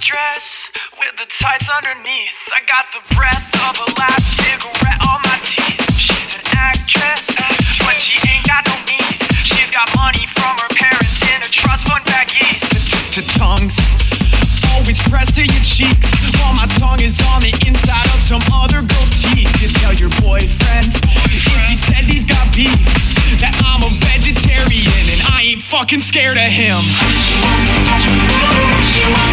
dress 0.00 0.70
with 0.98 1.14
the 1.16 1.26
tights 1.30 1.68
underneath. 1.72 2.36
I 2.52 2.60
got 2.68 2.90
the 2.92 3.00
breath 3.14 3.48
of 3.64 3.74
a 3.80 3.88
last 3.96 4.36
cigarette 4.36 5.00
on 5.08 5.20
my 5.24 5.38
teeth. 5.40 5.80
She's 5.96 6.36
an 6.36 6.44
actress, 6.52 7.24
but 7.80 7.96
she 7.96 8.20
ain't 8.28 8.44
got 8.44 8.66
no 8.68 8.76
need. 8.84 9.16
She's 9.40 9.70
got 9.72 9.88
money 9.96 10.28
from 10.36 10.52
her 10.60 10.70
parents 10.76 11.22
in 11.32 11.38
a 11.40 11.48
trust 11.48 11.88
fund 11.88 12.04
back 12.04 12.28
east. 12.36 12.66
To 13.16 13.22
tongues, 13.40 13.80
always 14.76 15.00
pressed 15.08 15.36
to 15.40 15.44
your 15.44 15.64
cheeks, 15.64 16.12
while 16.40 16.52
my 16.56 16.68
tongue 16.76 17.00
is 17.00 17.16
on 17.32 17.40
the 17.40 17.54
inside 17.64 18.08
of 18.12 18.20
some 18.20 18.44
other 18.52 18.84
girl's 18.84 19.14
teeth. 19.22 19.48
You 19.62 19.68
tell 19.80 19.94
your 19.96 20.12
boyfriend 20.20 20.92
if 21.24 21.68
he 21.72 21.76
says 21.76 22.04
he's 22.04 22.26
got 22.28 22.44
beef 22.52 22.74
that 23.40 23.56
I'm 23.64 23.80
a 23.80 23.92
vegetarian 24.12 25.04
and 25.08 25.20
I 25.32 25.56
ain't 25.56 25.62
fucking 25.62 26.00
scared 26.00 26.36
of 26.36 26.50
him. 26.52 26.76
X's 27.96 29.25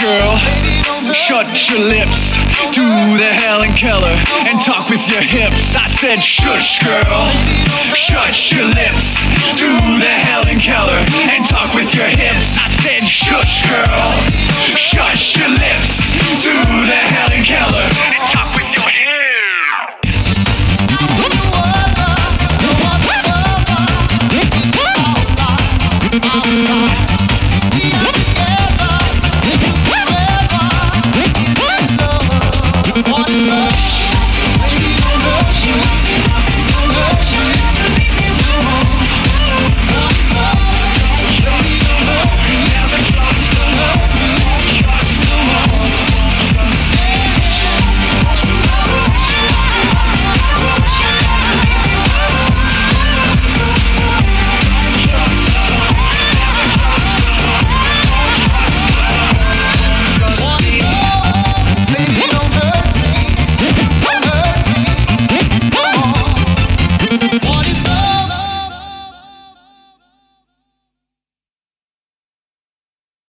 girl. 0.00 0.40
Shut 1.12 1.46
your 1.68 1.78
lips, 1.78 2.36
do 2.72 2.84
the 3.20 3.32
Helen 3.32 3.72
Keller, 3.76 4.16
and 4.48 4.60
talk 4.64 4.88
with 4.88 5.06
your 5.08 5.20
hips. 5.20 5.76
I 5.76 5.86
said, 5.88 6.24
shush, 6.24 6.80
girl. 6.80 7.28
Shut 7.92 8.32
your 8.50 8.64
lips, 8.64 9.20
do 9.60 9.68
the 10.00 10.16
Helen 10.24 10.58
Keller, 10.58 11.04
and 11.28 11.44
talk 11.44 11.74
with 11.74 11.94
your 11.94 12.08
hips. 12.08 12.56
I 12.56 12.68
said, 12.68 13.04
shush, 13.04 13.68
girl. 13.68 14.08
Shut 14.72 15.36
your 15.36 15.48
lips, 15.48 16.00
do 16.40 16.54
the 16.56 17.00
Helen 17.16 17.44
Keller, 17.44 17.88
and 18.16 18.24
talk 18.32 18.56
with 18.56 18.72
your 18.72 18.88
hips. 26.88 27.09